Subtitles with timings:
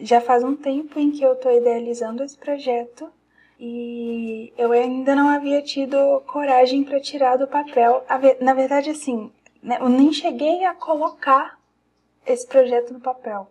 [0.00, 3.10] Já faz um tempo em que eu estou idealizando esse projeto
[3.60, 8.04] e eu ainda não havia tido coragem para tirar do papel.
[8.40, 9.30] Na verdade, assim,
[9.62, 11.58] né, eu nem cheguei a colocar
[12.24, 13.48] esse projeto no papel.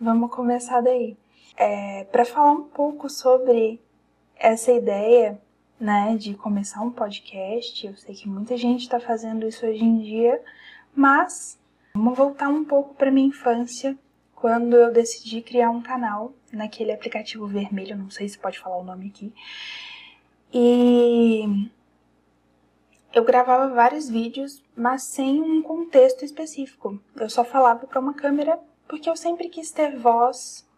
[0.00, 1.16] Vamos começar daí.
[1.56, 3.80] É, para falar um pouco sobre
[4.36, 5.40] essa ideia
[5.78, 9.98] né, de começar um podcast, eu sei que muita gente está fazendo isso hoje em
[9.98, 10.42] dia,
[10.94, 11.58] mas
[11.94, 13.96] vamos voltar um pouco para minha infância,
[14.34, 18.84] quando eu decidi criar um canal naquele aplicativo vermelho, não sei se pode falar o
[18.84, 19.32] nome aqui.
[20.52, 21.70] E
[23.12, 27.00] eu gravava vários vídeos, mas sem um contexto específico.
[27.16, 30.68] Eu só falava para uma câmera porque eu sempre quis ter voz,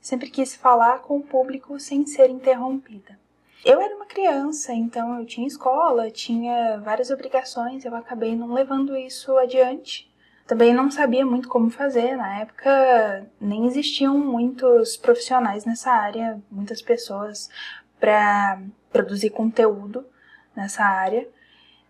[0.00, 3.18] sempre quis falar com o público sem ser interrompida.
[3.64, 8.96] Eu era uma criança, então eu tinha escola, tinha várias obrigações, eu acabei não levando
[8.96, 10.10] isso adiante.
[10.46, 16.80] Também não sabia muito como fazer, na época nem existiam muitos profissionais nessa área, muitas
[16.80, 17.50] pessoas
[17.98, 18.60] para
[18.92, 20.06] produzir conteúdo
[20.54, 21.28] nessa área.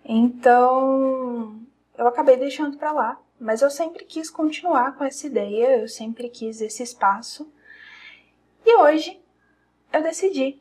[0.02, 1.60] Então,
[1.98, 6.30] eu acabei deixando para lá, mas eu sempre quis continuar com essa ideia, eu sempre
[6.30, 7.52] quis esse espaço.
[8.64, 9.20] E hoje
[9.92, 10.60] eu decidi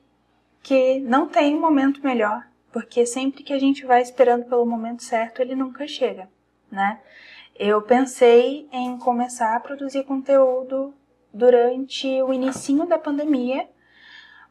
[0.65, 5.03] que não tem um momento melhor, porque sempre que a gente vai esperando pelo momento
[5.03, 6.27] certo, ele nunca chega,
[6.71, 6.99] né?
[7.55, 10.91] Eu pensei em começar a produzir conteúdo
[11.31, 13.69] durante o início da pandemia,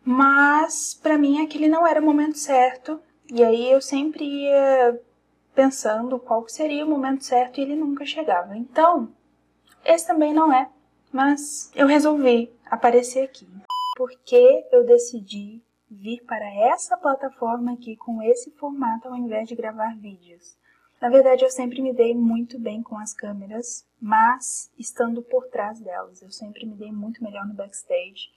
[0.04, 5.00] mas para mim aquele não era o momento certo, e aí eu sempre ia
[5.52, 8.56] pensando qual seria o momento certo e ele nunca chegava.
[8.56, 9.08] Então,
[9.84, 10.70] esse também não é,
[11.12, 13.48] mas eu resolvi aparecer aqui.
[13.96, 15.63] Porque eu decidi
[15.94, 20.56] vir para essa plataforma aqui com esse formato ao invés de gravar vídeos.
[21.00, 25.80] Na verdade, eu sempre me dei muito bem com as câmeras, mas estando por trás
[25.80, 28.28] delas, eu sempre me dei muito melhor no backstage.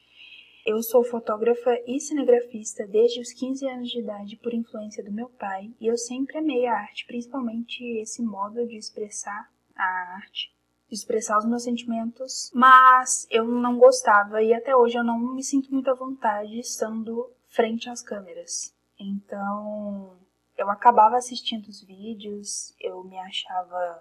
[0.65, 5.29] Eu sou fotógrafa e cinegrafista desde os 15 anos de idade por influência do meu
[5.29, 10.53] pai, e eu sempre amei a arte, principalmente esse modo de expressar a arte,
[10.89, 15.41] de expressar os meus sentimentos, mas eu não gostava e até hoje eu não me
[15.41, 18.71] sinto muito à vontade estando frente às câmeras.
[18.99, 20.15] Então,
[20.55, 23.99] eu acabava assistindo os vídeos, eu me achava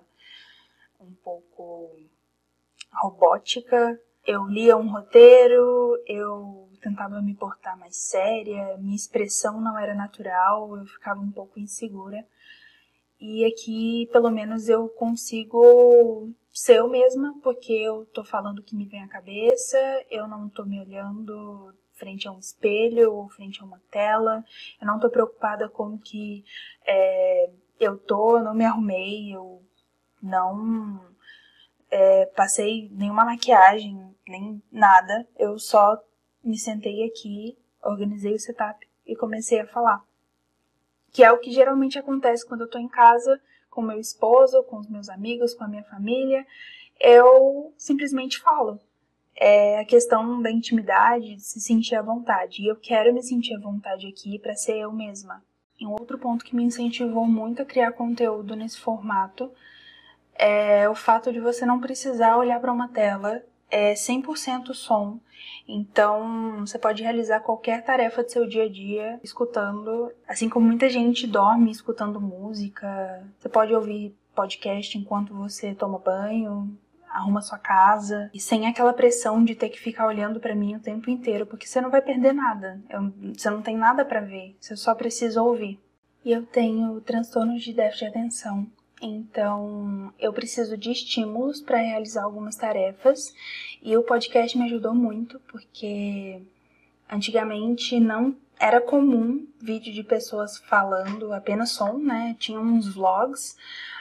[1.01, 1.91] um pouco
[2.93, 3.99] robótica.
[4.27, 10.77] Eu lia um roteiro, eu tentava me portar mais séria, minha expressão não era natural,
[10.77, 12.27] eu ficava um pouco insegura.
[13.19, 18.77] E aqui, pelo menos, eu consigo ser eu mesma, porque eu tô falando o que
[18.77, 19.79] me vem à cabeça,
[20.11, 24.45] eu não tô me olhando frente a um espelho ou frente a uma tela.
[24.81, 26.45] Eu não tô preocupada com que
[26.87, 29.63] é, eu tô, não me arrumei, eu
[30.23, 31.01] não
[31.91, 35.27] é, passei nenhuma maquiagem, nem nada.
[35.37, 36.01] Eu só
[36.43, 40.05] me sentei aqui, organizei o setup e comecei a falar.
[41.13, 43.41] Que é o que geralmente acontece quando eu tô em casa
[43.71, 46.47] com meu esposo, com os meus amigos, com a minha família.
[46.99, 48.81] Eu simplesmente falo
[49.37, 52.63] é a questão da intimidade, de se sentir à vontade.
[52.63, 55.43] E eu quero me sentir à vontade aqui para ser eu mesma.
[55.79, 59.51] E um outro ponto que me incentivou muito a criar conteúdo nesse formato
[60.35, 65.19] é o fato de você não precisar olhar para uma tela, é 100% som.
[65.69, 70.89] Então, você pode realizar qualquer tarefa do seu dia a dia escutando, assim como muita
[70.89, 73.23] gente dorme escutando música.
[73.39, 76.77] Você pode ouvir podcast enquanto você toma banho,
[77.17, 80.81] arruma sua casa e sem aquela pressão de ter que ficar olhando para mim o
[80.81, 82.81] tempo inteiro, porque você não vai perder nada.
[82.91, 85.81] Eu, você não tem nada para ver, você só precisa ouvir.
[86.25, 88.67] E eu tenho transtornos de déficit de atenção.
[89.01, 93.33] Então, eu preciso de estímulos para realizar algumas tarefas
[93.83, 96.43] e o podcast me ajudou muito porque
[97.11, 102.35] antigamente não era comum vídeo de pessoas falando apenas som, né?
[102.39, 103.57] Tinha uns vlogs,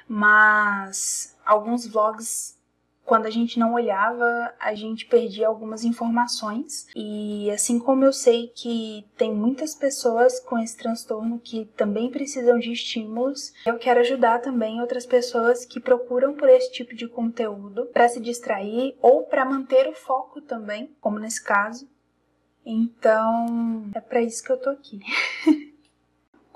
[0.08, 2.55] mas alguns vlogs
[3.06, 6.88] quando a gente não olhava, a gente perdia algumas informações.
[6.96, 12.58] E assim como eu sei que tem muitas pessoas com esse transtorno que também precisam
[12.58, 17.86] de estímulos, eu quero ajudar também outras pessoas que procuram por esse tipo de conteúdo
[17.88, 21.88] para se distrair ou para manter o foco também, como nesse caso.
[22.66, 25.00] Então, é para isso que eu tô aqui.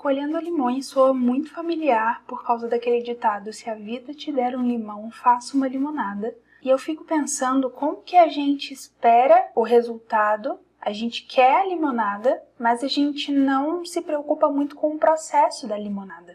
[0.00, 4.66] Colhendo limões soa muito familiar por causa daquele ditado: se a vida te der um
[4.66, 6.34] limão, faça uma limonada.
[6.62, 11.66] E eu fico pensando como que a gente espera o resultado, a gente quer a
[11.66, 16.34] limonada, mas a gente não se preocupa muito com o processo da limonada.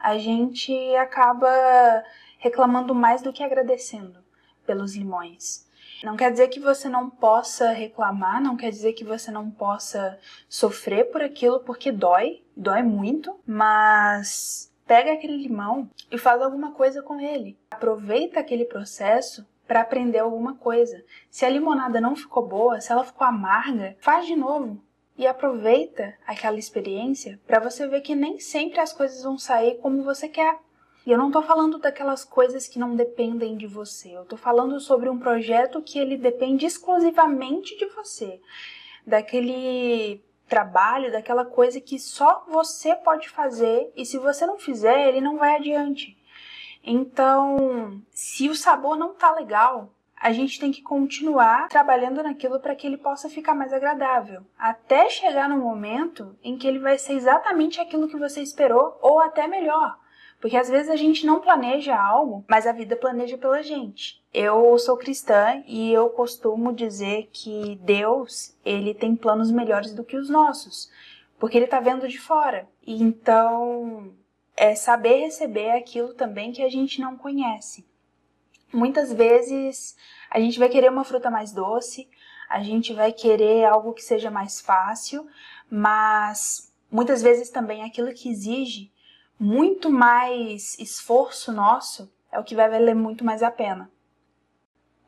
[0.00, 1.46] A gente acaba
[2.38, 4.18] reclamando mais do que agradecendo
[4.64, 5.68] pelos limões.
[6.04, 10.18] Não quer dizer que você não possa reclamar, não quer dizer que você não possa
[10.46, 17.02] sofrer por aquilo, porque dói, dói muito, mas pega aquele limão e faz alguma coisa
[17.02, 17.58] com ele.
[17.70, 21.02] Aproveita aquele processo para aprender alguma coisa.
[21.30, 24.78] Se a limonada não ficou boa, se ela ficou amarga, faz de novo
[25.16, 30.02] e aproveita aquela experiência para você ver que nem sempre as coisas vão sair como
[30.02, 30.58] você quer.
[31.06, 34.16] E eu não estou falando daquelas coisas que não dependem de você.
[34.16, 38.40] Eu estou falando sobre um projeto que ele depende exclusivamente de você.
[39.06, 45.20] Daquele trabalho, daquela coisa que só você pode fazer e se você não fizer, ele
[45.20, 46.16] não vai adiante.
[46.82, 52.74] Então, se o sabor não tá legal, a gente tem que continuar trabalhando naquilo para
[52.74, 57.14] que ele possa ficar mais agradável, até chegar no momento em que ele vai ser
[57.14, 59.98] exatamente aquilo que você esperou ou até melhor.
[60.44, 64.22] Porque às vezes a gente não planeja algo, mas a vida planeja pela gente.
[64.30, 70.18] Eu sou cristã e eu costumo dizer que Deus, ele tem planos melhores do que
[70.18, 70.92] os nossos,
[71.38, 72.68] porque ele tá vendo de fora.
[72.86, 74.12] E então,
[74.54, 77.88] é saber receber aquilo também que a gente não conhece.
[78.70, 79.96] Muitas vezes
[80.30, 82.06] a gente vai querer uma fruta mais doce,
[82.50, 85.26] a gente vai querer algo que seja mais fácil,
[85.70, 88.92] mas muitas vezes também aquilo que exige
[89.38, 93.90] muito mais esforço nosso é o que vai valer muito mais a pena.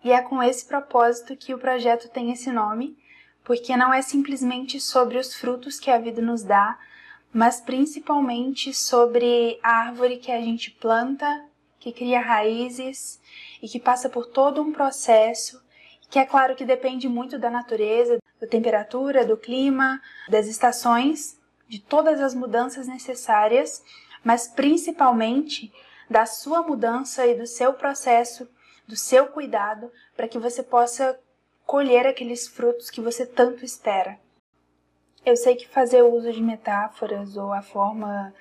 [0.04, 2.96] E é com esse propósito que o projeto tem esse nome,
[3.42, 6.78] porque não é simplesmente sobre os frutos que a vida nos dá,
[7.32, 11.44] mas principalmente sobre a árvore que a gente planta,
[11.78, 13.20] que cria raízes
[13.60, 15.60] e que passa por todo um processo,
[16.08, 21.80] que é claro que depende muito da natureza, da temperatura, do clima, das estações, de
[21.80, 23.82] todas as mudanças necessárias
[24.26, 25.72] mas principalmente
[26.10, 28.48] da sua mudança e do seu processo,
[28.84, 31.16] do seu cuidado, para que você possa
[31.64, 34.18] colher aqueles frutos que você tanto espera.
[35.24, 38.34] Eu sei que fazer uso de metáforas ou a forma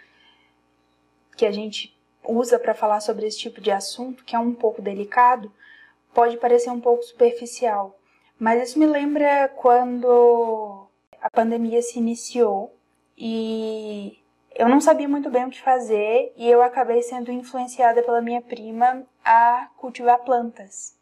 [1.38, 4.82] que a gente usa para falar sobre esse tipo de assunto, que é um pouco
[4.82, 5.54] delicado,
[6.16, 7.96] pode parecer um pouco superficial,
[8.40, 10.88] mas isso me lembra quando
[11.22, 12.76] a pandemia se iniciou
[13.16, 14.18] e
[14.56, 18.42] eu não sabia muito bem o que fazer e eu acabei sendo influenciada pela minha
[18.42, 20.98] prima a cultivar plantas.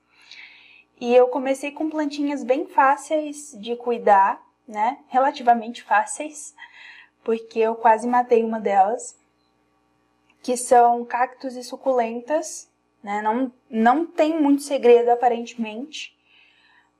[1.00, 4.98] E eu comecei com plantinhas bem fáceis de cuidar, né?
[5.08, 6.56] Relativamente fáceis,
[7.24, 9.16] porque eu quase matei uma delas,
[10.42, 12.72] que são cactos e suculentas,
[13.04, 13.22] né?
[13.22, 16.18] Não, não tem muito segredo aparentemente,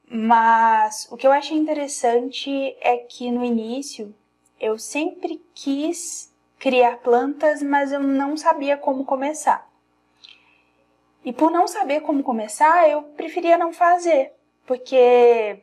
[0.08, 4.14] mas o que eu achei interessante é que no início
[4.60, 6.33] eu sempre quis
[6.64, 9.70] criar plantas, mas eu não sabia como começar.
[11.26, 14.32] E por não saber como começar, eu preferia não fazer,
[14.66, 15.60] porque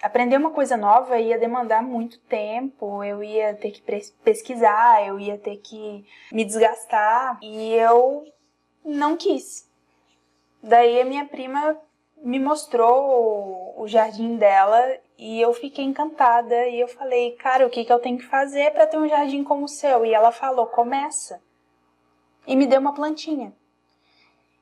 [0.00, 3.82] aprender uma coisa nova ia demandar muito tempo, eu ia ter que
[4.22, 8.24] pesquisar, eu ia ter que me desgastar e eu
[8.84, 9.68] não quis.
[10.62, 11.76] Daí a minha prima
[12.22, 17.84] me mostrou o jardim dela e eu fiquei encantada e eu falei, cara, o que,
[17.84, 20.06] que eu tenho que fazer para ter um jardim como o seu?
[20.06, 21.42] E ela falou, começa.
[22.46, 23.52] E me deu uma plantinha.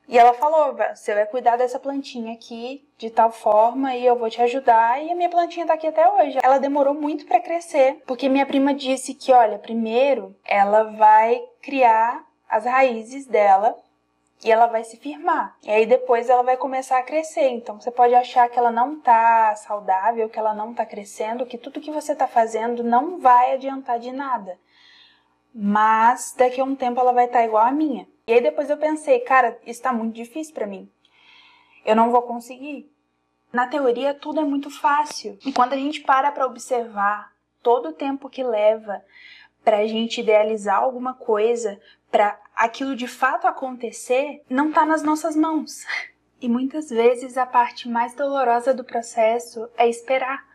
[0.05, 4.29] E ela falou, você vai cuidar dessa plantinha aqui de tal forma e eu vou
[4.29, 5.01] te ajudar.
[5.01, 6.37] E a minha plantinha tá aqui até hoje.
[6.43, 12.27] Ela demorou muito para crescer, porque minha prima disse que, olha, primeiro ela vai criar
[12.49, 13.77] as raízes dela
[14.43, 15.57] e ela vai se firmar.
[15.63, 17.49] E aí depois ela vai começar a crescer.
[17.49, 21.57] Então você pode achar que ela não tá saudável, que ela não tá crescendo, que
[21.57, 24.57] tudo que você tá fazendo não vai adiantar de nada.
[25.53, 28.07] Mas daqui a um tempo ela vai estar tá igual a minha.
[28.25, 30.89] E aí depois eu pensei, cara, isso tá muito difícil para mim.
[31.85, 32.89] Eu não vou conseguir.
[33.51, 35.37] Na teoria tudo é muito fácil.
[35.45, 39.03] E quando a gente para para observar todo o tempo que leva
[39.63, 41.79] para a gente idealizar alguma coisa,
[42.11, 45.85] para aquilo de fato acontecer, não está nas nossas mãos.
[46.41, 50.47] E muitas vezes a parte mais dolorosa do processo é esperar.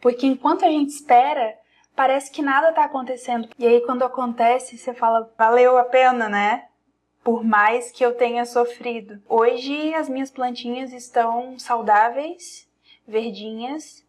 [0.00, 1.56] Porque enquanto a gente espera,
[1.94, 3.48] parece que nada está acontecendo.
[3.58, 6.66] E aí quando acontece, você fala, valeu a pena, né?
[7.22, 9.22] Por mais que eu tenha sofrido.
[9.28, 12.66] Hoje as minhas plantinhas estão saudáveis,
[13.06, 14.06] verdinhas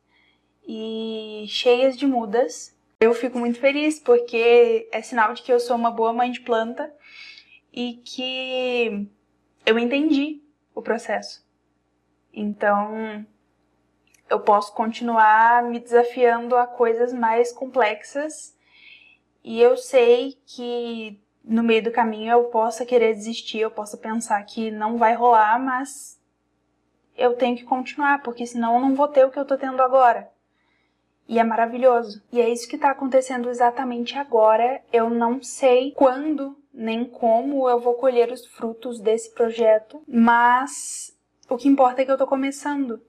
[0.65, 5.75] e cheias de mudas eu fico muito feliz porque é sinal de que eu sou
[5.77, 6.93] uma boa mãe de planta
[7.71, 9.07] e que
[9.65, 10.41] eu entendi
[10.75, 11.47] o processo.
[12.33, 13.25] Então,
[14.29, 18.55] eu posso continuar me desafiando a coisas mais complexas
[19.43, 24.43] e eu sei que no meio do caminho eu possa querer desistir, eu possa pensar
[24.43, 26.21] que não vai rolar, mas
[27.15, 29.81] eu tenho que continuar, porque senão eu não vou ter o que eu tô tendo
[29.81, 30.29] agora.
[31.29, 32.23] E é maravilhoso.
[32.33, 34.81] E é isso que está acontecendo exatamente agora.
[34.91, 41.15] Eu não sei quando nem como eu vou colher os frutos desse projeto, mas
[41.47, 42.99] o que importa é que eu tô começando.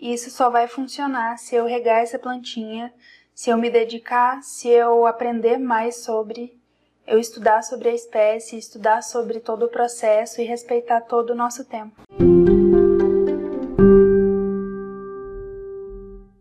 [0.00, 2.92] E isso só vai funcionar se eu regar essa plantinha,
[3.32, 6.58] se eu me dedicar, se eu aprender mais sobre,
[7.06, 11.64] eu estudar sobre a espécie, estudar sobre todo o processo e respeitar todo o nosso
[11.64, 12.02] tempo.